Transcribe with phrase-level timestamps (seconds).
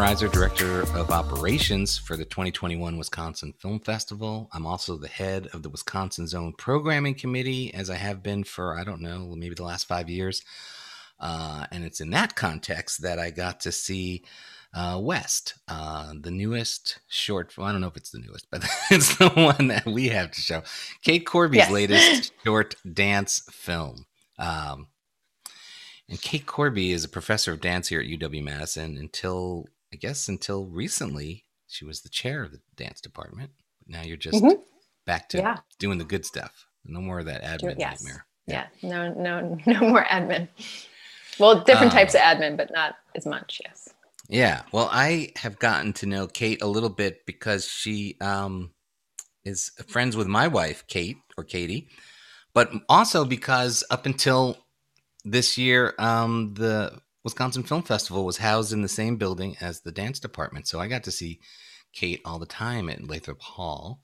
[0.00, 0.12] everybody.
[0.12, 4.48] It's Ben Reiser, Director of Operations for the 2021 Wisconsin Film Festival.
[4.52, 8.78] I'm also the head of the Wisconsin's Own Programming Committee, as I have been for,
[8.78, 10.42] I don't know, maybe the last five years.
[11.18, 14.24] Uh, and it's in that context that I got to see
[14.74, 17.56] uh, West, uh, the newest short.
[17.56, 20.30] Well, I don't know if it's the newest, but it's the one that we have
[20.32, 20.62] to show.
[21.02, 21.70] Kate Corby's yes.
[21.70, 24.06] latest short dance film.
[24.38, 24.88] Um,
[26.08, 30.28] and Kate Corby is a professor of dance here at UW Madison until, I guess,
[30.28, 33.50] until recently, she was the chair of the dance department.
[33.78, 34.60] But now you're just mm-hmm.
[35.06, 35.56] back to yeah.
[35.78, 36.66] doing the good stuff.
[36.84, 38.02] No more of that admin yes.
[38.02, 38.26] nightmare.
[38.46, 38.66] Yeah.
[38.80, 38.88] yeah.
[38.88, 40.48] no, no, no more admin.
[41.38, 43.60] Well, different types of um, admin, but not as much.
[43.64, 43.90] Yes.
[44.28, 44.62] Yeah.
[44.72, 48.72] Well, I have gotten to know Kate a little bit because she um,
[49.44, 51.88] is friends with my wife, Kate or Katie,
[52.52, 54.58] but also because up until
[55.24, 59.92] this year, um, the Wisconsin Film Festival was housed in the same building as the
[59.92, 60.68] dance department.
[60.68, 61.40] So I got to see
[61.92, 64.00] Kate all the time at Lathrop Hall.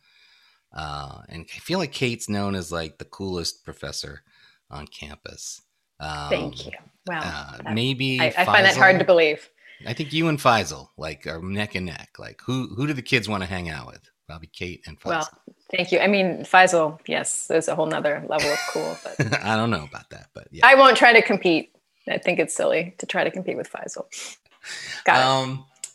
[0.72, 4.22] Uh, and I feel like Kate's known as like the coolest professor
[4.70, 5.62] on campus.
[6.00, 6.72] Um, Thank you.
[7.06, 7.20] Wow.
[7.22, 9.48] uh, maybe I, I find that hard to believe.
[9.86, 12.10] I think you and Faisal like are neck and neck.
[12.18, 14.10] Like who who do the kids want to hang out with?
[14.26, 15.06] Probably Kate and Faisal.
[15.06, 15.28] Well,
[15.70, 15.98] thank you.
[15.98, 18.96] I mean, Faisal, yes, there's a whole nother level of cool.
[19.04, 20.66] But I don't know about that, but yeah.
[20.66, 21.73] I won't try to compete.
[22.08, 24.06] I think it's silly to try to compete with Faisal.
[25.04, 25.88] Got um, it.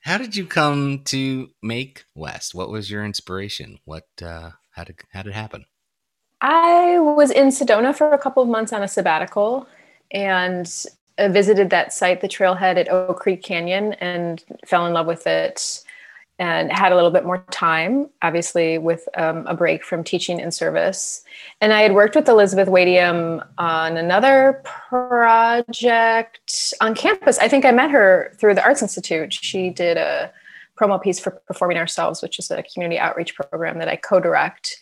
[0.00, 2.54] How did you come to make West?
[2.54, 3.78] What was your inspiration?
[3.84, 5.64] What uh, how did how did it happen?
[6.40, 9.66] I was in Sedona for a couple of months on a sabbatical,
[10.10, 10.70] and
[11.16, 15.26] uh, visited that site, the trailhead at Oak Creek Canyon, and fell in love with
[15.26, 15.83] it
[16.38, 20.52] and had a little bit more time, obviously, with um, a break from teaching and
[20.52, 21.22] service.
[21.60, 27.38] And I had worked with Elizabeth Wadium on another project on campus.
[27.38, 29.32] I think I met her through the Arts Institute.
[29.32, 30.32] She did a
[30.78, 34.76] promo piece for Performing Ourselves, which is a community outreach program that I co direct.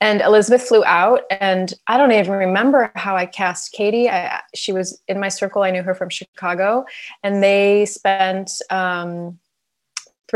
[0.00, 4.10] And Elizabeth flew out, and I don't even remember how I cast Katie.
[4.10, 5.62] I, she was in my circle.
[5.62, 6.84] I knew her from Chicago,
[7.22, 9.38] and they spent um,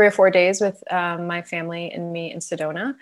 [0.01, 2.95] three or four days with um, my family and me in Sedona,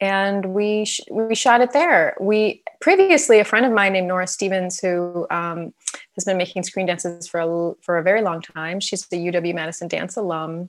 [0.00, 2.16] and we sh- we shot it there.
[2.20, 5.74] We previously a friend of mine named Nora Stevens, who um,
[6.14, 8.78] has been making screen dances for a, for a very long time.
[8.78, 10.68] She's the UW Madison dance alum.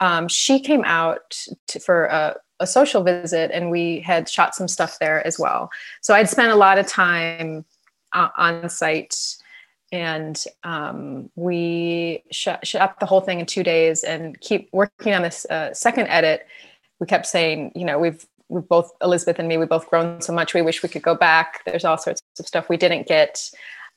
[0.00, 1.38] Um, she came out
[1.68, 5.70] to, for a a social visit and we had shot some stuff there as well.
[6.02, 7.64] So I'd spent a lot of time
[8.12, 9.14] uh, on site
[9.92, 15.22] and um, we shot, up the whole thing in two days and keep working on
[15.22, 16.46] this uh, second edit.
[17.00, 20.32] We kept saying, you know, we've we've both Elizabeth and me, we've both grown so
[20.32, 20.54] much.
[20.54, 21.62] We wish we could go back.
[21.64, 23.50] There's all sorts of stuff we didn't get.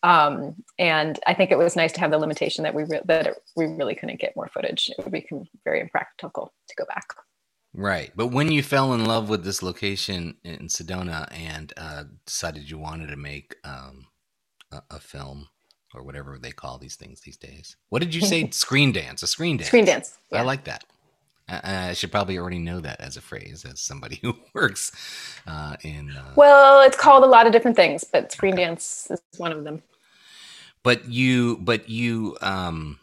[0.04, 3.28] Um, and I think it was nice to have the limitation that we re- that
[3.28, 4.90] it, we really couldn't get more footage.
[4.90, 7.06] It would become very impractical to go back.
[7.74, 8.12] Right.
[8.16, 12.78] But when you fell in love with this location in Sedona and uh, decided you
[12.78, 14.08] wanted to make um,
[14.72, 15.48] a, a, film
[15.94, 18.50] or whatever they call these things these days, what did you say?
[18.52, 19.68] screen dance, a screen dance.
[19.68, 20.18] Screen dance.
[20.32, 20.40] Yeah.
[20.40, 20.84] I like that.
[21.48, 24.92] I, I, should probably already know that as a phrase, as somebody who works
[25.48, 26.12] uh, in.
[26.12, 28.64] Uh, well, it's called a lot of different things, but screen okay.
[28.64, 29.84] dance is one of them.
[30.84, 33.00] But you, but you, um,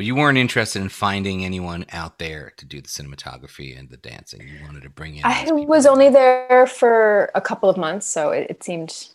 [0.00, 3.98] but you weren't interested in finding anyone out there to do the cinematography and the
[3.98, 4.40] dancing.
[4.40, 5.22] You wanted to bring in.
[5.24, 9.08] I was only there for a couple of months, so it, it, seemed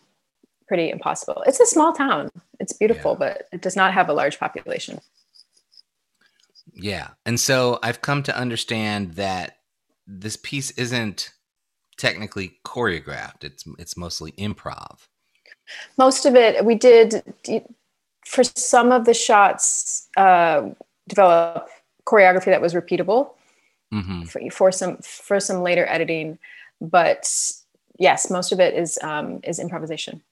[0.68, 1.42] pretty impossible.
[1.46, 2.30] It's a small town.
[2.60, 3.18] It's beautiful, yeah.
[3.18, 5.00] but it does not have a large population.
[6.74, 9.58] Yeah, and so I've come to understand that
[10.06, 11.32] this piece isn't
[11.96, 13.44] technically choreographed.
[13.44, 15.06] It's it's mostly improv.
[15.96, 17.22] Most of it we did
[18.26, 20.68] for some of the shots, uh,
[21.08, 21.68] develop
[22.06, 23.30] choreography that was repeatable
[23.94, 24.24] mm-hmm.
[24.24, 26.38] for, for, some for some later editing.
[26.80, 27.30] But
[27.98, 30.22] yes, most of it is um, is improvisation.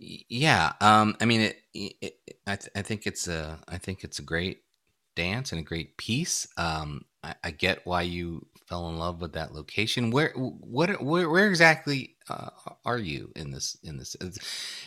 [0.00, 2.14] Yeah, um, I mean, it, it,
[2.46, 4.62] I, th- I think it's a I think it's a great
[5.14, 6.48] dance and a great piece.
[6.56, 10.10] Um, I, I, get why you fell in love with that location.
[10.10, 12.48] Where what where, where exactly uh,
[12.86, 14.16] are you in this in this?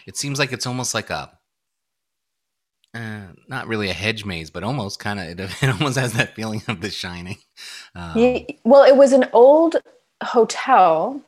[0.07, 1.37] It seems like it's almost like a
[2.95, 5.27] uh, not really a hedge maze, but almost kind of.
[5.27, 7.37] It, it, almost has that feeling of The Shining.
[7.95, 9.77] Um, well, it was an old
[10.23, 11.21] hotel.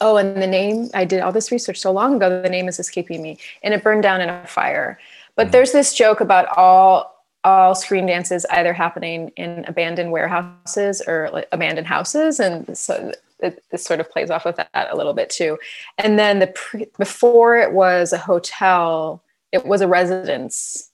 [0.00, 2.42] Oh, and the name I did all this research so long ago.
[2.42, 4.98] The name is escaping me, and it burned down in a fire.
[5.36, 5.50] But mm.
[5.52, 7.12] there's this joke about all
[7.44, 13.62] all screen dances either happening in abandoned warehouses or like abandoned houses, and so it,
[13.70, 15.58] this sort of plays off of that a little bit too.
[15.98, 19.22] And then the pre, before it was a hotel
[19.54, 20.90] it was a residence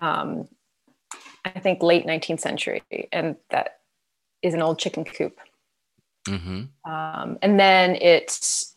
[0.00, 0.48] um,
[1.44, 3.80] I think late 19th century, and that
[4.42, 5.38] is an old chicken coop.
[6.28, 6.90] Mm-hmm.
[6.90, 8.74] Um, and then it's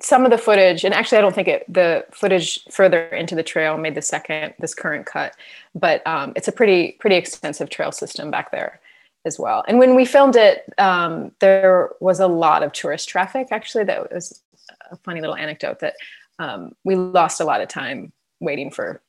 [0.00, 3.42] some of the footage, and actually, I don't think it the footage further into the
[3.42, 5.36] trail made the second this current cut,
[5.74, 8.80] but um, it's a pretty pretty extensive trail system back there
[9.24, 9.64] as well.
[9.68, 13.48] And when we filmed it, um, there was a lot of tourist traffic.
[13.50, 14.42] Actually, that was
[14.90, 15.94] a funny little anecdote that
[16.38, 19.00] um, we lost a lot of time waiting for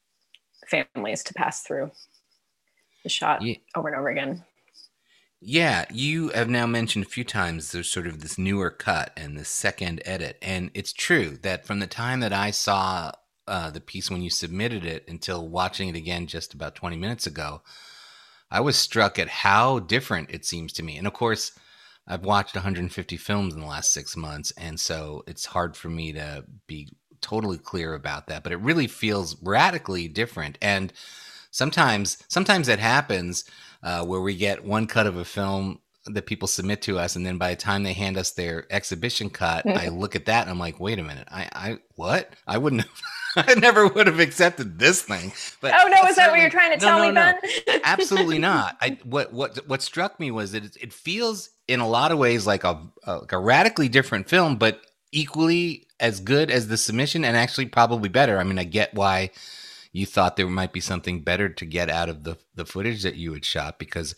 [0.68, 1.92] families to pass through
[3.04, 3.56] the shot yeah.
[3.76, 4.44] over and over again.
[5.46, 9.38] Yeah, you have now mentioned a few times there's sort of this newer cut and
[9.38, 10.38] this second edit.
[10.42, 13.12] And it's true that from the time that I saw
[13.46, 17.28] uh, the piece when you submitted it until watching it again just about 20 minutes
[17.28, 17.62] ago,
[18.50, 20.98] I was struck at how different it seems to me.
[20.98, 21.52] And of course,
[22.08, 24.52] I've watched 150 films in the last six months.
[24.52, 26.88] And so it's hard for me to be
[27.20, 28.44] totally clear about that.
[28.44, 30.58] But it really feels radically different.
[30.62, 30.94] And
[31.52, 33.44] sometimes, sometimes it happens
[33.84, 37.26] uh, where we get one cut of a film that people submit to us, and
[37.26, 40.50] then by the time they hand us their exhibition cut, I look at that and
[40.50, 42.34] I'm like, wait a minute, I, I what?
[42.48, 43.02] I wouldn't have.
[43.36, 45.34] I never would have accepted this thing.
[45.60, 47.34] But oh no, is that what you're trying to no, tell no, me, no.
[47.66, 47.82] Ben?
[47.84, 48.78] Absolutely not.
[48.80, 52.20] I what what what struck me was that it, it feels in a lot of
[52.20, 54.82] ways like a, a like a radically different film, but
[55.12, 58.38] equally as good as the submission, and actually probably better.
[58.38, 59.32] I mean, I get why
[59.94, 63.16] you thought there might be something better to get out of the the footage that
[63.16, 64.16] you had shot because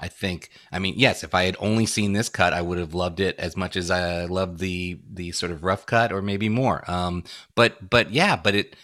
[0.00, 2.94] I think I mean yes if I had only seen this cut I would have
[2.94, 6.48] loved it as much as I loved the the sort of rough cut or maybe
[6.48, 6.90] more.
[6.90, 7.22] Um
[7.54, 8.74] but but yeah but it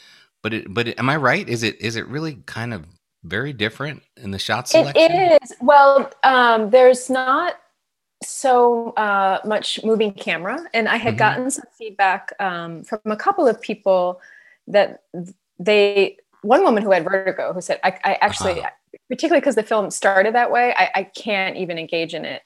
[0.42, 1.48] but it but it, am I right?
[1.48, 2.86] Is it is it really kind of
[3.24, 5.10] very different in the shot selection?
[5.10, 5.54] it is.
[5.60, 7.54] Well um there's not
[8.22, 11.18] so uh, much moving camera and i had mm-hmm.
[11.18, 14.22] gotten some feedback um, from a couple of people
[14.66, 15.02] that
[15.58, 18.70] they one woman who had vertigo who said, I, I actually, uh-huh.
[19.08, 22.42] particularly because the film started that way, I, I, can't even engage in it.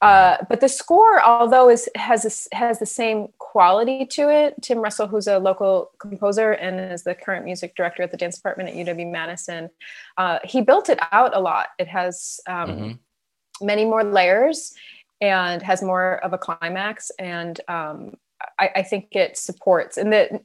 [0.00, 4.78] Uh, but the score, although is has a, has the same quality to it, Tim
[4.78, 8.70] Russell, who's a local composer and is the current music director at the dance department
[8.70, 9.68] at UW Madison,
[10.16, 11.68] uh, he built it out a lot.
[11.78, 13.66] It has um, mm-hmm.
[13.66, 14.72] many more layers
[15.20, 18.14] and has more of a climax, and um,
[18.58, 19.98] I, I, think it supports.
[19.98, 20.40] And the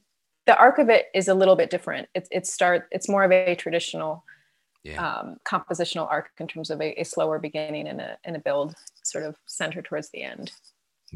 [0.46, 2.08] the arc of it is a little bit different.
[2.14, 4.24] It's it start it's more of a traditional
[4.84, 5.18] yeah.
[5.18, 8.74] um, compositional arc in terms of a, a, slower beginning and a and a build
[9.02, 10.52] sort of center towards the end.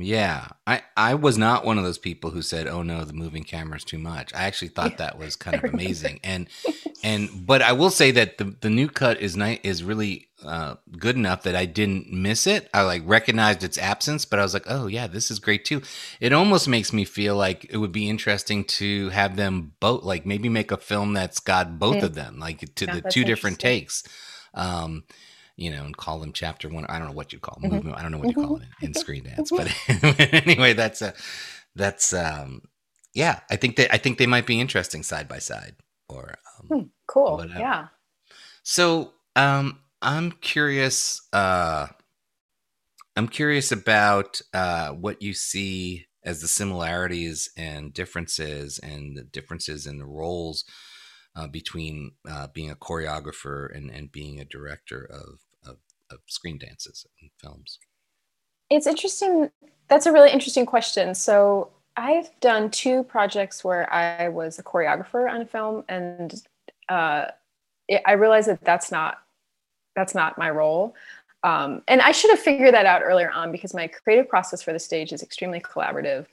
[0.03, 3.45] Yeah, I I was not one of those people who said, "Oh no, the moving
[3.45, 6.49] camera is too much." I actually thought that was kind of amazing, and
[7.03, 10.77] and but I will say that the the new cut is nice is really uh,
[10.99, 12.69] good enough that I didn't miss it.
[12.73, 15.83] I like recognized its absence, but I was like, "Oh yeah, this is great too."
[16.21, 20.27] It almost makes me feel like it would be interesting to have them both, like
[20.27, 22.05] maybe make a film that's got both mm.
[22.05, 24.03] of them, like to yeah, the two different takes.
[24.55, 25.05] Um,
[25.61, 26.87] you know, and call them chapter one.
[26.87, 27.75] I don't know what you call mm-hmm.
[27.75, 27.99] movement.
[27.99, 28.65] I don't know what you call mm-hmm.
[28.81, 29.73] it in screen dance, but
[30.47, 31.13] anyway, that's a
[31.77, 32.63] that's um
[33.15, 33.41] yeah.
[33.51, 35.77] I think that I think they might be interesting side by side.
[36.09, 37.61] Or um, hmm, cool, whatever.
[37.61, 37.87] yeah.
[38.63, 41.29] So um, I'm curious.
[41.33, 41.89] Uh,
[43.17, 49.87] I'm curious about uh, what you see as the similarities and differences, and the differences
[49.87, 50.65] in the roles
[51.37, 55.41] uh, between uh, being a choreographer and, and being a director of,
[56.11, 57.79] of, screen dances and films?
[58.71, 59.51] It's interesting.
[59.89, 61.15] That's a really interesting question.
[61.15, 66.43] So I've done two projects where I was a choreographer on a film, and
[66.89, 67.27] uh,
[67.89, 69.19] it, I realized that that's not
[69.97, 70.95] that's not my role.
[71.43, 74.73] Um, and I should have figured that out earlier on because my creative process for
[74.73, 76.27] the stage is extremely collaborative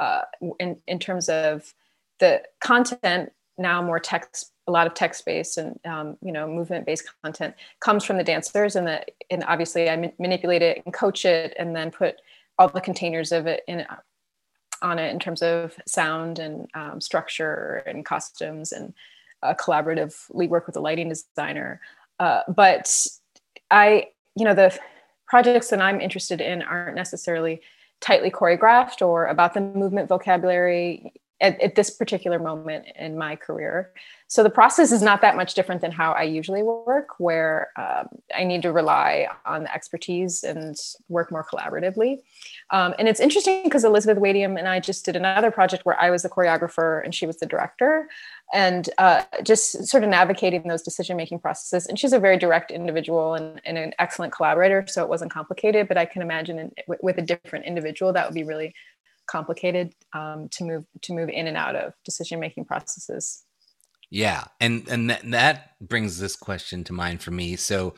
[0.00, 0.22] uh,
[0.58, 1.72] in in terms of
[2.18, 6.86] the content now more text a lot of text based and um, you know movement
[6.86, 11.24] based content comes from the dancers and that and obviously i manipulate it and coach
[11.24, 12.16] it and then put
[12.58, 13.86] all the containers of it in
[14.82, 18.92] on it in terms of sound and um, structure and costumes and
[19.42, 21.80] uh, collaboratively work with a lighting designer.
[22.18, 23.06] Uh, but
[23.70, 24.06] i
[24.36, 24.76] you know the
[25.26, 27.60] projects that i'm interested in aren't necessarily
[28.00, 33.92] tightly choreographed or about the movement vocabulary at, at, this particular moment in my career.
[34.28, 38.08] So the process is not that much different than how I usually work, where um,
[38.34, 40.76] I need to rely on the expertise and
[41.08, 42.18] work more collaboratively.
[42.70, 46.10] Um, and it's interesting because Elizabeth Wadium and I just did another project where I
[46.10, 48.08] was the choreographer and she was the director,
[48.52, 51.86] and uh, just sort of navigating those decision making processes.
[51.86, 55.88] And she's a very direct individual and, and, an excellent collaborator, so it wasn't complicated.
[55.88, 58.74] But I can imagine in, with a different individual that would be really
[59.26, 63.44] complicated um, to move to move in and out of decision making processes.
[64.10, 67.56] Yeah, and and that that brings this question to mind for me.
[67.56, 67.94] So,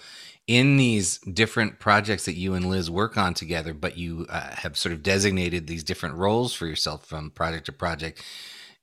[0.46, 4.76] in these different projects that you and Liz work on together, but you uh, have
[4.76, 8.22] sort of designated these different roles for yourself from project to project.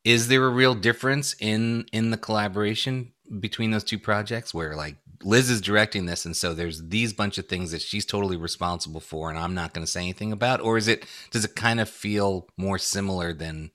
[0.04, 4.98] Is there a real difference in in the collaboration between those two projects, where like
[5.24, 9.02] Liz is directing this, and so there's these bunch of things that she's totally responsible
[9.02, 11.80] for, and I'm not going to say anything about, or is it does it kind
[11.80, 13.72] of feel more similar than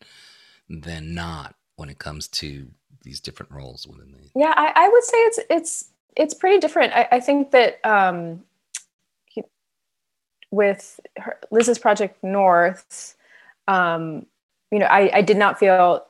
[0.69, 2.69] than not when it comes to
[3.03, 6.93] these different roles within the yeah i, I would say it's it's it's pretty different.
[6.95, 8.45] I, I think that um,
[10.51, 13.17] with her, liz's project north
[13.69, 14.27] um,
[14.71, 16.05] you know I, I did not feel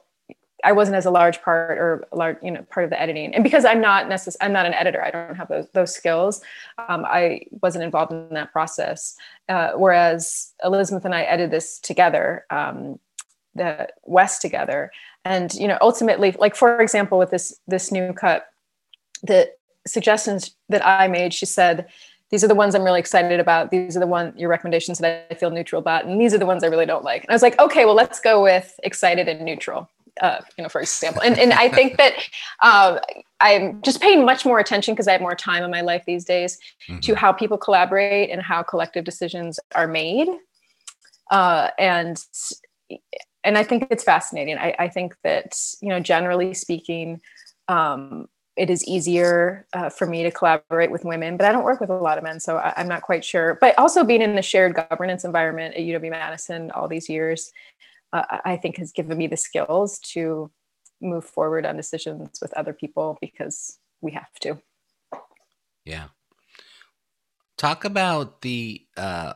[0.64, 3.34] I wasn't as a large part or large, you know, part of the editing.
[3.34, 6.42] And because I'm not necess- I'm not an editor, I don't have those, those skills.
[6.88, 9.16] Um, I wasn't involved in that process.
[9.48, 12.98] Uh, whereas Elizabeth and I edited this together, um,
[13.54, 14.92] the West together
[15.24, 18.46] and you know ultimately like for example with this this new cut
[19.22, 19.50] the
[19.86, 21.86] suggestions that i made she said
[22.30, 25.26] these are the ones i'm really excited about these are the one your recommendations that
[25.30, 27.34] i feel neutral about and these are the ones i really don't like and i
[27.34, 29.88] was like okay well let's go with excited and neutral
[30.20, 32.14] uh, you know for example and, and i think that
[32.62, 32.98] um,
[33.40, 36.24] i'm just paying much more attention because i have more time in my life these
[36.24, 36.58] days
[36.88, 37.00] mm-hmm.
[37.00, 40.28] to how people collaborate and how collective decisions are made
[41.30, 42.22] uh, and
[43.44, 44.58] and I think it's fascinating.
[44.58, 47.20] I, I, think that you know, generally speaking,
[47.68, 51.80] um, it is easier uh, for me to collaborate with women, but I don't work
[51.80, 53.56] with a lot of men, so I, am not quite sure.
[53.60, 57.50] But also being in the shared governance environment at UW Madison all these years,
[58.12, 60.50] uh, I think has given me the skills to
[61.00, 64.60] move forward on decisions with other people because we have to.
[65.84, 66.08] Yeah.
[67.56, 69.34] Talk about the uh,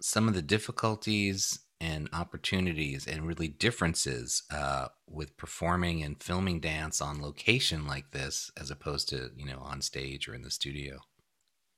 [0.00, 7.00] some of the difficulties and opportunities and really differences uh, with performing and filming dance
[7.00, 11.00] on location like this as opposed to you know on stage or in the studio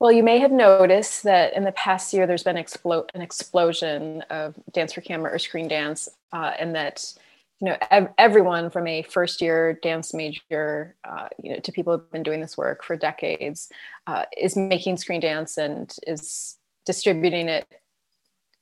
[0.00, 4.22] well you may have noticed that in the past year there's been explo- an explosion
[4.30, 7.14] of dance for camera or screen dance uh, and that
[7.60, 11.96] you know ev- everyone from a first year dance major uh, you know to people
[11.96, 13.70] who've been doing this work for decades
[14.06, 17.66] uh, is making screen dance and is distributing it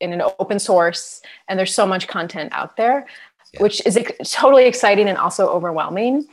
[0.01, 3.07] in an open source and there's so much content out there
[3.55, 3.63] yeah.
[3.63, 6.27] which is totally exciting and also overwhelming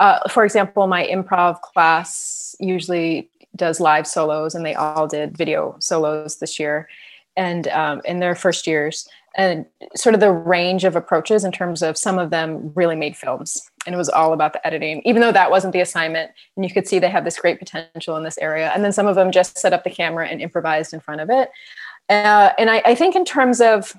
[0.00, 5.76] uh, for example my improv class usually does live solos and they all did video
[5.80, 6.88] solos this year
[7.36, 9.08] and um, in their first years.
[9.36, 13.16] And sort of the range of approaches in terms of some of them really made
[13.16, 15.02] films and it was all about the editing.
[15.04, 18.16] Even though that wasn't the assignment and you could see they have this great potential
[18.16, 20.92] in this area and then some of them just set up the camera and improvised
[20.92, 21.50] in front of it.
[22.08, 23.94] Uh, and I, I think in terms of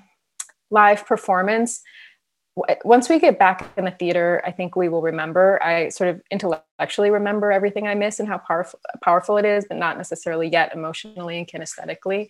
[0.70, 1.82] live performance,
[2.84, 5.62] once we get back in the theater, I think we will remember.
[5.62, 9.78] I sort of intellectually remember everything I miss and how powerful powerful it is, but
[9.78, 12.28] not necessarily yet emotionally and kinesthetically.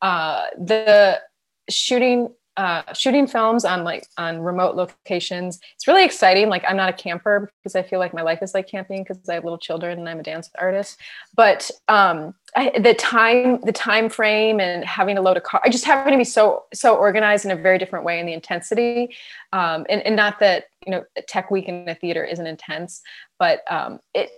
[0.00, 1.20] Uh, the
[1.68, 5.60] shooting uh, shooting films on like on remote locations.
[5.76, 6.48] It's really exciting.
[6.48, 9.28] Like I'm not a camper because I feel like my life is like camping because
[9.28, 10.98] I have little children and I'm a dance artist.
[11.36, 15.68] But um, I, the time, the time frame, and having to load a car, I
[15.68, 19.14] just having to be so so organized in a very different way, in the intensity.
[19.52, 23.02] Um, and, and not that you know tech week in the theater isn't intense,
[23.38, 24.30] but um, it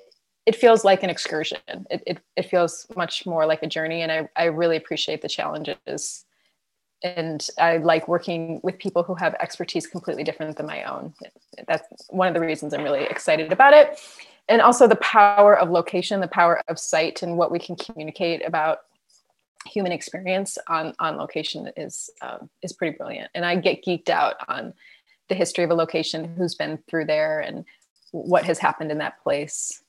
[0.44, 1.58] it feels like an excursion.
[1.68, 5.28] It, it, it feels much more like a journey, and I, I really appreciate the
[5.28, 6.26] challenges
[7.02, 11.14] and I like working with people who have expertise completely different than my own.
[11.66, 13.98] That's one of the reasons I'm really excited about it.
[14.48, 18.46] And also the power of location, the power of site, and what we can communicate
[18.46, 18.80] about
[19.66, 23.30] human experience on, on location is um, is pretty brilliant.
[23.34, 24.74] And I get geeked out on
[25.28, 27.64] the history of a location, who's been through there, and
[28.10, 29.82] what has happened in that place.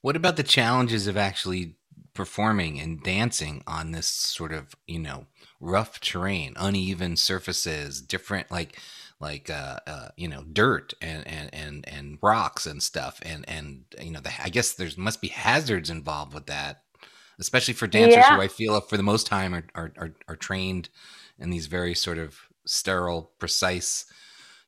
[0.00, 1.76] What about the challenges of actually
[2.14, 5.26] performing and dancing on this sort of you know
[5.60, 8.78] rough terrain, uneven surfaces, different like
[9.20, 13.84] like uh, uh, you know dirt and, and and and rocks and stuff and and
[14.00, 16.82] you know the, I guess there's must be hazards involved with that,
[17.38, 18.36] especially for dancers yeah.
[18.36, 20.88] who I feel for the most time are, are are are trained
[21.38, 24.04] in these very sort of sterile, precise,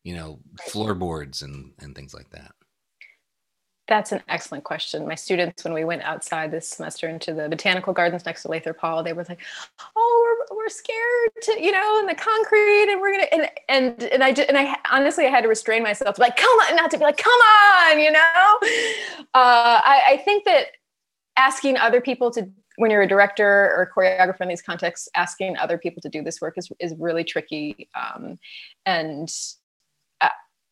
[0.02, 2.52] you know, floorboards and and things like that.
[3.88, 5.09] That's an excellent question.
[5.09, 8.78] My students, when we went outside this semester into the botanical gardens next to Lathrop
[8.78, 9.40] Hall, they were like,
[9.97, 14.02] "Oh, we're, we're scared to, you know, in the concrete, and we're gonna." And and
[14.02, 16.90] and I and I honestly, I had to restrain myself, to like, "Come on," not
[16.90, 18.59] to be like, "Come on," you know.
[19.35, 20.66] Uh, I, I think that
[21.38, 25.78] asking other people to when you're a director or choreographer in these contexts, asking other
[25.78, 27.88] people to do this work is, is really tricky.
[27.95, 28.38] Um,
[28.87, 29.28] and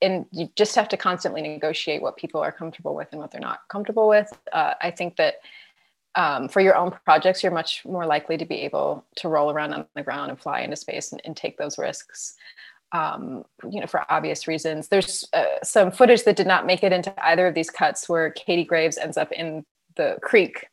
[0.03, 3.41] and you just have to constantly negotiate what people are comfortable with and what they're
[3.41, 4.31] not comfortable with.
[4.53, 5.37] Uh, I think that
[6.15, 9.75] um, for your own projects, you're much more likely to be able to roll around
[9.75, 12.35] on the ground and fly into space and, and take those risks.
[12.93, 14.89] Um, you know, for obvious reasons.
[14.89, 18.31] There's uh, some footage that did not make it into either of these cuts where
[18.31, 20.67] Katie Graves ends up in the creek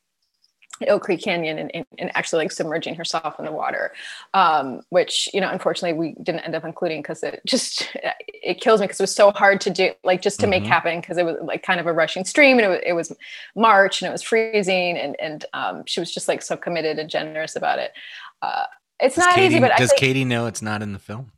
[0.89, 3.93] Oak Creek Canyon and, and, and, actually like submerging herself in the water,
[4.33, 7.89] um, which you know unfortunately we didn't end up including because it just
[8.27, 10.51] it kills me because it was so hard to do like just to mm-hmm.
[10.51, 12.93] make happen because it was like kind of a rushing stream and it was, it
[12.93, 13.15] was
[13.55, 17.09] March and it was freezing and and um, she was just like so committed and
[17.09, 17.93] generous about it.
[18.41, 18.65] Uh,
[18.99, 21.31] it's does not Katie, easy, but does think, Katie know it's not in the film?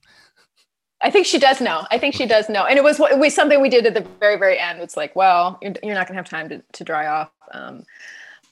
[1.01, 1.85] I think she does know.
[1.91, 2.65] I think she does know.
[2.65, 4.79] And it was, it was something we did at the very, very end.
[4.81, 7.29] It's like, well, you're, you're not going to have time to, to dry off.
[7.51, 7.83] Um,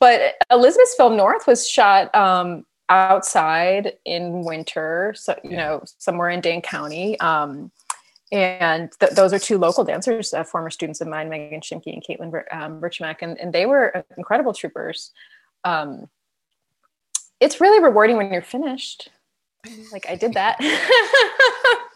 [0.03, 6.41] but Elizabeth's film North was shot um, outside in winter, so you know, somewhere in
[6.41, 7.17] Dane County.
[7.21, 7.71] Um,
[8.29, 12.03] and th- those are two local dancers, uh, former students of mine, Megan Shimke and
[12.03, 15.13] Caitlin um, Birchmack, and, and they were incredible troopers.
[15.63, 16.09] Um,
[17.39, 19.07] it's really rewarding when you're finished.
[19.93, 20.57] Like I did that.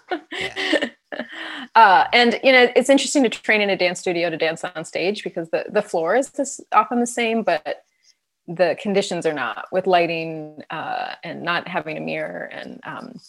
[1.76, 4.86] uh, and you know, it's interesting to train in a dance studio to dance on
[4.86, 7.84] stage because the the floor is this, often the same, but
[8.48, 13.20] the conditions are not with lighting uh, and not having a mirror and um,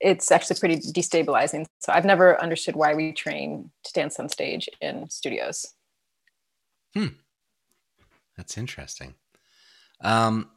[0.00, 1.66] it's actually pretty destabilizing.
[1.80, 5.66] So i've never understood why we train to dance on stage in studios.
[6.94, 7.08] Hmm.
[8.36, 9.14] That's interesting.
[10.00, 10.50] Um,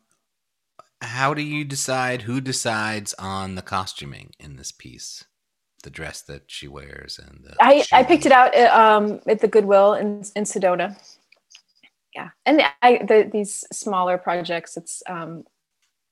[1.02, 5.26] how do you decide who decides on the costuming in this piece?
[5.84, 9.48] The dress that she wears and I, I picked it out at, um, at the
[9.48, 10.98] goodwill in, in sedona
[12.16, 12.30] yeah.
[12.46, 15.44] And I, the, these smaller projects it's um,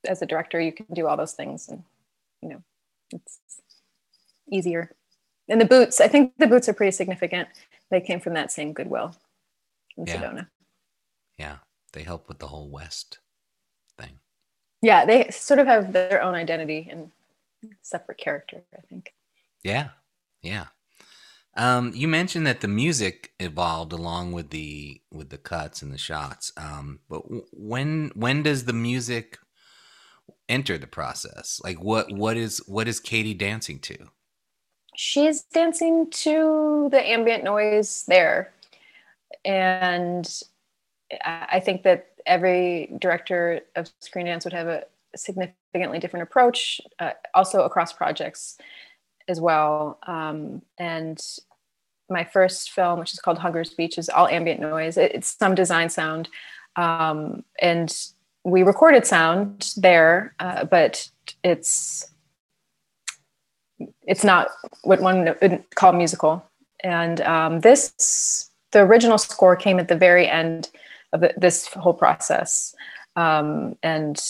[0.06, 1.84] as a director you can do all those things and
[2.42, 2.64] you know
[3.12, 3.40] it's
[4.52, 4.96] easier.
[5.50, 7.48] And the boots i think the boots are pretty significant.
[7.90, 9.16] They came from that same goodwill
[9.98, 10.22] in yeah.
[10.22, 10.48] sedona.
[11.38, 11.58] Yeah.
[11.94, 13.20] They help with the whole west
[13.98, 14.20] thing.
[14.82, 17.12] Yeah they sort of have their own identity and
[17.82, 19.14] separate character i think.
[19.64, 19.90] Yeah.
[20.42, 20.66] Yeah
[21.56, 25.98] um, you mentioned that the music evolved along with the with the cuts and the
[25.98, 26.52] shots.
[26.58, 29.38] Um, but when when does the music
[30.50, 31.62] enter the process?
[31.64, 33.98] Like what what is what is Katie dancing to?
[34.96, 38.52] She's dancing to the ambient noise there,
[39.46, 40.28] and
[41.24, 44.84] I think that every director of screen dance would have a
[45.16, 48.58] significantly different approach, uh, also across projects
[49.28, 50.00] as well.
[50.08, 51.22] Um, and
[52.10, 54.98] my first film, which is called Hunger Speech, is all ambient noise.
[54.98, 56.30] It, it's some design sound.
[56.76, 57.96] Um, and
[58.44, 61.10] we recorded sound there, uh, but
[61.44, 62.10] it's
[64.06, 64.50] it's not
[64.84, 66.44] what one would call musical.
[66.84, 70.70] And um, this, the original score came at the very end
[71.14, 72.76] of the, this whole process.
[73.16, 74.22] Um, and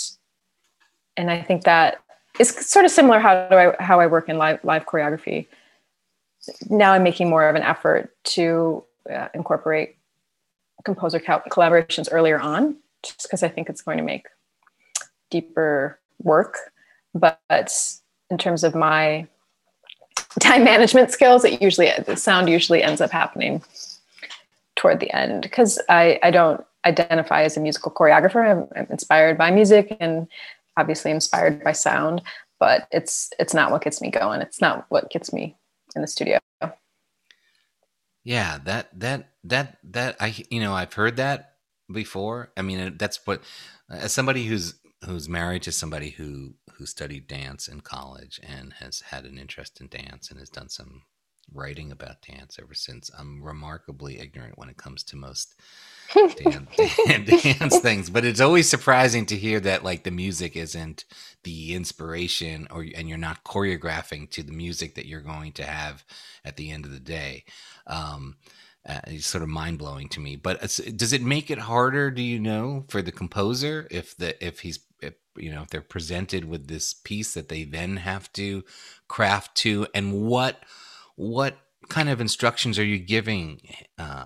[1.16, 2.03] and I think that
[2.40, 5.48] it's sort of similar how do I how I work in live live choreography.
[6.70, 9.98] Now I'm making more of an effort to uh, incorporate
[10.84, 14.28] composer collaborations earlier on, just because I think it's going to make
[15.30, 16.58] deeper work.
[17.14, 17.74] But
[18.30, 19.28] in terms of my
[20.40, 23.64] time management skills, it usually the sound usually ends up happening
[24.76, 28.50] toward the end because I, I don't identify as a musical choreographer.
[28.50, 30.28] I'm, I'm inspired by music and
[30.78, 32.22] obviously inspired by sound,
[32.60, 34.42] but it's it's not what gets me going.
[34.42, 35.58] It's not what gets me
[35.96, 36.40] in the studio.
[38.24, 41.56] Yeah, that that that that I you know I've heard that
[41.92, 42.52] before.
[42.56, 43.42] I mean, that's what
[43.90, 49.02] as somebody who's who's married to somebody who who studied dance in college and has
[49.02, 51.04] had an interest in dance and has done some
[51.54, 53.10] writing about dance ever since.
[53.18, 55.56] I'm remarkably ignorant when it comes to most
[56.14, 56.70] dance,
[57.44, 61.06] dance things, but it's always surprising to hear that like the music isn't
[61.44, 66.04] the inspiration or and you're not choreographing to the music that you're going to have
[66.46, 67.46] at the end of the day.
[67.88, 68.36] Um,
[68.88, 70.36] uh, it's sort of mind blowing to me.
[70.36, 70.60] But
[70.96, 72.12] does it make it harder?
[72.12, 75.82] Do you know for the composer if the if he's if, you know if they're
[75.82, 78.64] presented with this piece that they then have to
[79.08, 80.64] craft to, and what
[81.16, 81.58] what
[81.90, 83.62] kind of instructions are you giving
[83.98, 84.26] uh,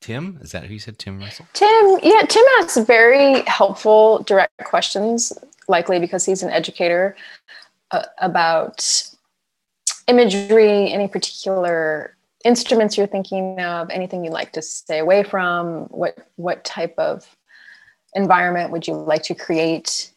[0.00, 0.38] Tim?
[0.42, 1.46] Is that who you said, Tim Russell?
[1.52, 5.32] Tim, yeah, Tim asks very helpful, direct questions,
[5.68, 7.16] likely because he's an educator
[7.90, 9.08] uh, about
[10.06, 16.16] imagery, any particular instruments you're thinking of, anything you'd like to stay away from, what
[16.36, 17.36] what type of
[18.14, 20.12] environment would you like to create?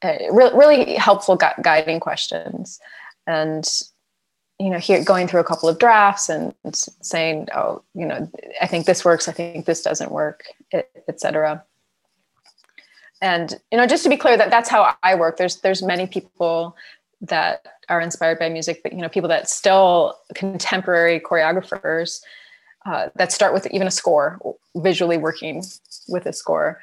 [0.00, 2.78] Uh, re- really helpful gu- guiding questions,
[3.26, 3.68] and
[4.58, 8.28] you know, here going through a couple of drafts and saying, oh, you know,
[8.60, 10.44] I think this works, I think this doesn't work,
[11.08, 11.64] etc.
[13.20, 15.36] And you know, just to be clear, that that's how I work.
[15.36, 16.76] There's there's many people
[17.20, 22.20] that are inspired by music, but you know, people that still contemporary choreographers
[22.86, 24.38] uh, that start with even a score,
[24.76, 25.62] visually working
[26.08, 26.80] with a score.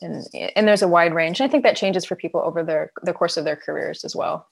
[0.00, 1.40] And, and there's a wide range.
[1.40, 4.14] And I think that changes for people over their the course of their careers as
[4.14, 4.48] well.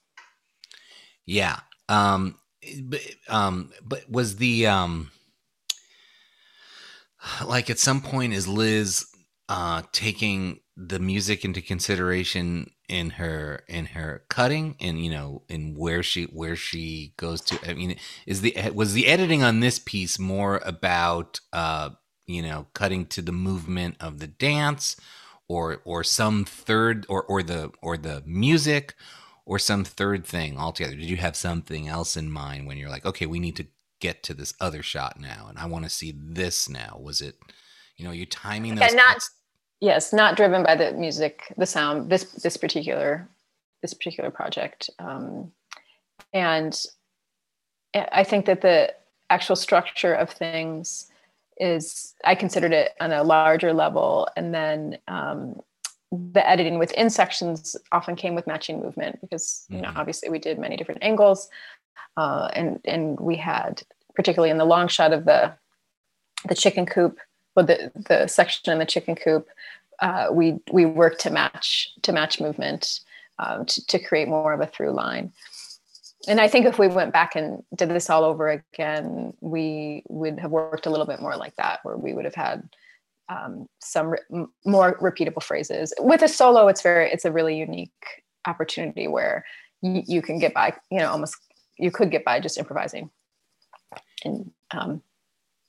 [1.25, 1.61] Yeah.
[1.89, 2.37] Um,
[2.83, 5.11] but, um, but was the um,
[7.45, 9.07] like at some point is Liz
[9.49, 15.75] uh, taking the music into consideration in her in her cutting and you know in
[15.75, 17.59] where she where she goes to?
[17.69, 21.91] I mean is the was the editing on this piece more about uh
[22.27, 24.97] you know cutting to the movement of the dance
[25.49, 28.95] or or some third or or the or the music
[29.47, 30.97] or some third thing altogether?
[30.97, 33.67] Did you have something else in mind when you're like okay we need to
[34.01, 37.37] get to this other shot now and i want to see this now was it
[37.97, 39.31] you know you timing those not cuts?
[39.81, 43.29] yes not driven by the music the sound this this particular
[43.83, 44.91] this particular project.
[44.99, 45.53] Um,
[46.33, 46.83] and
[47.95, 48.93] i think that the
[49.31, 51.11] actual structure of things
[51.59, 55.59] is i considered it on a larger level and then um,
[56.13, 59.99] the editing within sections often came with matching movement because you know mm-hmm.
[59.99, 61.49] obviously we did many different angles
[62.17, 63.83] uh, and and we had
[64.15, 65.53] particularly in the long shot of the
[66.49, 67.19] the chicken coop
[67.55, 69.49] well the the section in the chicken coop
[70.01, 73.01] uh, we we worked to match to match movement
[73.39, 75.33] um, to, to create more of a through line
[76.29, 80.41] and I think if we went back and did this all over again, we would
[80.41, 82.69] have worked a little bit more like that, where we would have had
[83.29, 85.93] um, some re- more repeatable phrases.
[85.99, 87.93] With a solo, it's very it's a really unique
[88.47, 89.45] opportunity where
[89.83, 91.37] y- you can get by, you know, almost
[91.79, 93.11] you could get by just improvising
[94.25, 95.03] and um,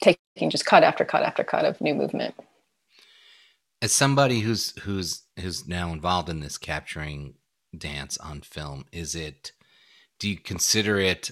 [0.04, 2.36] taking just cut after cut after cut of new movement.
[3.82, 7.36] As somebody who's who's who's now involved in this capturing
[7.78, 9.52] dance on film, is it?
[10.20, 11.30] Do you consider it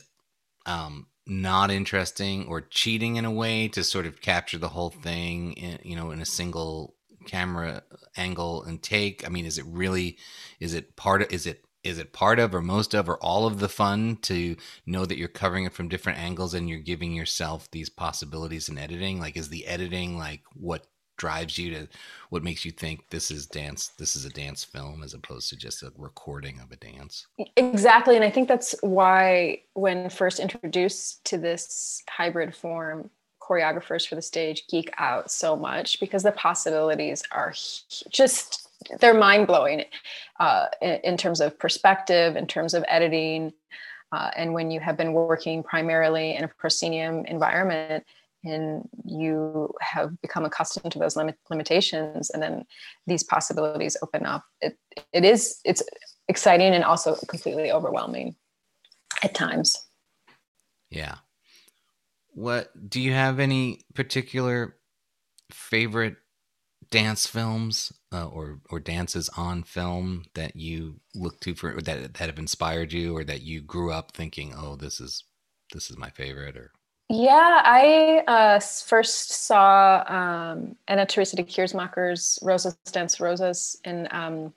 [0.68, 5.54] um, not interesting or cheating in a way to sort of capture the whole thing
[5.54, 7.84] in, you know in a single camera
[8.18, 9.26] angle and take?
[9.26, 10.18] I mean is it really
[10.60, 13.46] is it part of is it is it part of or most of or all
[13.46, 14.56] of the fun to
[14.88, 18.78] know that you're covering it from different angles and you're giving yourself these possibilities in
[18.78, 19.20] editing?
[19.20, 21.88] Like is the editing like what drives you to
[22.30, 25.56] what makes you think this is dance this is a dance film as opposed to
[25.56, 27.28] just a recording of a dance?
[27.56, 33.10] Exactly and i think that's why when first introduced to this hybrid form
[33.42, 37.54] choreographers for the stage geek out so much because the possibilities are
[38.10, 39.84] just they're mind-blowing
[40.40, 43.54] uh, in, terms of perspective in terms of editing
[44.12, 48.04] uh, and when you have been working primarily in a proscenium environment
[48.46, 52.66] and you have become accustomed to those limit, limitations and then
[53.08, 54.44] these possibilities open up.
[54.62, 54.78] It
[55.14, 55.84] it is it's
[56.28, 58.36] exciting and also completely overwhelming
[59.24, 59.76] at times.
[60.90, 61.16] Yeah.
[62.34, 64.78] What do you have any particular
[65.52, 66.18] favorite
[66.92, 72.28] dance films uh, or or dances on film that you look to for that that
[72.28, 75.24] have inspired you or that you grew up thinking oh this is
[75.74, 76.72] this is my favorite or
[77.10, 84.54] yeah, I uh, first saw um, Anna Teresa de Keersmaeker's Rosas Dance Rosas in um,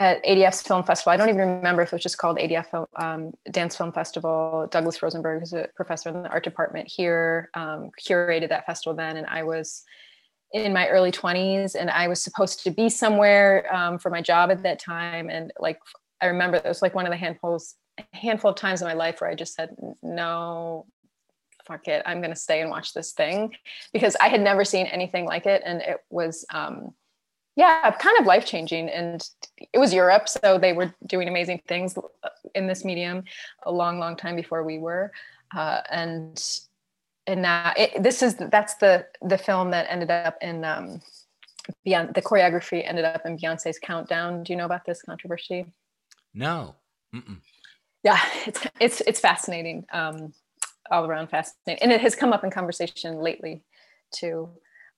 [0.00, 1.12] at ADF's film festival.
[1.12, 4.66] I don't even remember if it was just called ADF um, Dance Film Festival.
[4.72, 9.16] Douglas Rosenberg, who's a professor in the art department here, um, curated that festival then,
[9.16, 9.84] and I was
[10.52, 14.50] in my early 20s, and I was supposed to be somewhere um, for my job
[14.50, 15.78] at that time, and like
[16.20, 17.76] I remember it was like one of the handfuls
[18.12, 20.86] handful of times in my life where I just said no
[21.66, 23.54] fuck it, I'm going to stay and watch this thing
[23.92, 25.62] because I had never seen anything like it.
[25.64, 26.94] And it was, um,
[27.56, 28.88] yeah, kind of life changing.
[28.88, 29.22] And
[29.72, 30.28] it was Europe.
[30.28, 31.96] So they were doing amazing things
[32.54, 33.24] in this medium
[33.64, 35.12] a long, long time before we were.
[35.54, 36.42] Uh, and,
[37.26, 41.02] and now it, this is, that's the, the film that ended up in, um,
[41.84, 44.42] beyond the choreography ended up in Beyonce's countdown.
[44.42, 45.66] Do you know about this controversy?
[46.34, 46.74] No.
[47.14, 47.38] Mm-mm.
[48.02, 49.84] Yeah, it's, it's, it's fascinating.
[49.92, 50.32] Um,
[50.90, 51.82] all around fascinating.
[51.82, 53.62] And it has come up in conversation lately
[54.12, 54.48] too.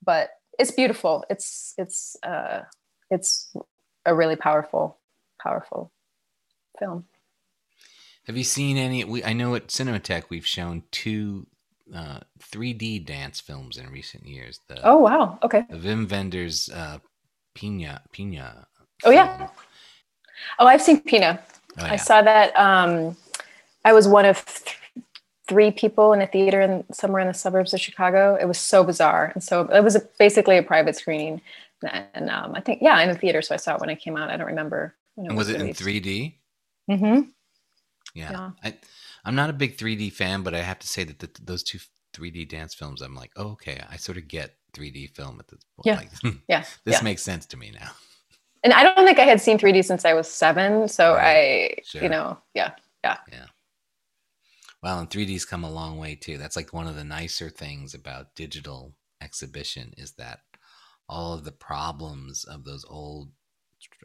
[0.05, 1.25] But it's beautiful.
[1.31, 2.63] It's it's uh
[3.11, 3.55] it's
[4.07, 4.99] a really powerful,
[5.43, 5.93] powerful
[6.79, 7.05] film.
[8.27, 9.05] Have you seen any?
[9.05, 11.47] We I know at Cinematheque we've shown two
[11.95, 14.61] uh, 3D dance films in recent years.
[14.69, 15.39] The, oh wow!
[15.43, 15.65] Okay.
[15.69, 16.99] The Wim Wenders uh,
[17.55, 18.67] Pina Pina.
[19.05, 19.49] Oh yeah.
[20.59, 21.41] Oh, I've seen Pina.
[21.79, 21.93] Oh, yeah.
[21.93, 22.59] I saw that.
[22.59, 23.17] Um,
[23.85, 24.45] I was one of
[25.49, 28.37] three people in a theater in somewhere in the suburbs of Chicago.
[28.41, 31.41] It was so bizarre, and so it was a, basically a private screening.
[32.15, 33.43] And um, I think yeah, in the theater.
[33.43, 34.31] So I saw it when it came out.
[34.31, 34.95] I don't remember.
[35.17, 35.81] It was, was, it released.
[35.81, 36.35] in 3D?
[36.91, 37.21] Mm-hmm.
[38.15, 38.31] Yeah.
[38.31, 38.51] yeah.
[38.63, 38.75] I,
[39.25, 41.79] I'm not a big 3D fan, but I have to say that the, those two
[42.15, 45.61] 3D dance films, I'm like, oh, okay, I sort of get 3D film at this
[45.77, 45.87] point.
[45.87, 45.97] Yeah.
[45.97, 46.65] Like, yeah.
[46.85, 47.05] This yeah.
[47.05, 47.91] makes sense to me now.
[48.63, 50.89] And I don't think I had seen 3D since I was seven.
[50.89, 51.77] So right.
[51.79, 52.03] I, sure.
[52.03, 52.73] you know, yeah.
[53.05, 53.19] Yeah.
[53.31, 53.45] Yeah.
[54.85, 56.37] Well, and 3D's come a long way too.
[56.37, 60.41] That's like one of the nicer things about digital exhibition is that
[61.09, 63.31] all of the problems of those old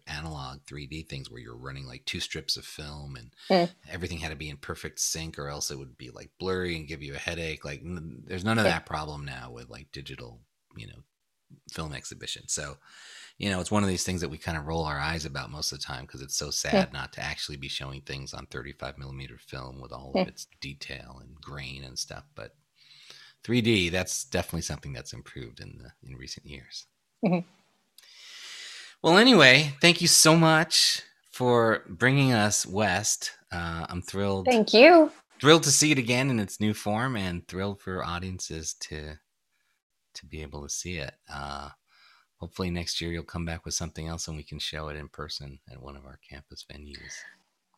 [0.07, 3.69] analog 3D things where you're running like two strips of film and mm.
[3.91, 6.87] everything had to be in perfect sync or else it would be like blurry and
[6.87, 7.65] give you a headache.
[7.65, 10.39] Like n- there's none of that problem now with like digital,
[10.77, 11.03] you know,
[11.69, 12.47] film exhibition.
[12.47, 12.77] So,
[13.39, 15.49] you know, it's one of these things that we kind of roll our eyes about
[15.49, 16.99] most of the time because it's so sad yeah.
[16.99, 20.23] not to actually be showing things on 35 millimeter film with all yeah.
[20.23, 22.25] of its detail and grain and stuff.
[22.35, 22.53] But
[23.45, 26.85] 3D, that's definitely something that's improved in the in recent years.
[27.25, 27.47] Mm-hmm.
[29.01, 33.31] Well, anyway, thank you so much for bringing us west.
[33.53, 34.47] Uh, I'm thrilled.
[34.47, 35.13] Thank you.
[35.39, 39.13] Thrilled to see it again in its new form, and thrilled for audiences to
[40.15, 41.13] to be able to see it.
[41.33, 41.69] Uh,
[42.39, 45.07] hopefully, next year you'll come back with something else, and we can show it in
[45.07, 47.13] person at one of our campus venues.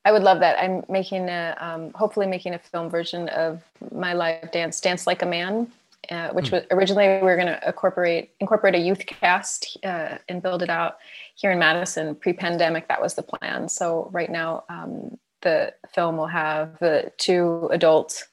[0.03, 0.57] I would love that.
[0.59, 3.61] I'm making a, um, hopefully making a film version of
[3.93, 5.71] my live dance, Dance Like a Man,
[6.09, 6.55] uh, which hmm.
[6.55, 10.69] was originally we were going to incorporate incorporate a youth cast uh, and build it
[10.69, 10.97] out
[11.35, 12.15] here in Madison.
[12.15, 13.69] Pre-pandemic, that was the plan.
[13.69, 18.27] So right now, um, the film will have the two adult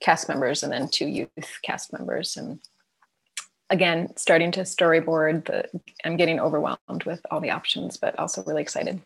[0.00, 2.36] cast members and then two youth cast members.
[2.36, 2.58] And
[3.70, 5.46] again, starting to storyboard.
[5.46, 5.64] The
[6.04, 9.00] I'm getting overwhelmed with all the options, but also really excited.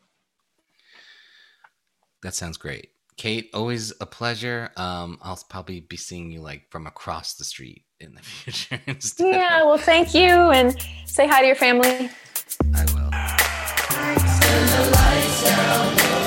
[2.23, 2.91] That sounds great.
[3.17, 4.71] Kate, always a pleasure.
[4.77, 8.81] Um, I'll probably be seeing you like from across the street in the future.
[9.19, 12.11] yeah, well, thank you, and say hi to your family.
[12.75, 12.85] I
[16.15, 16.18] will.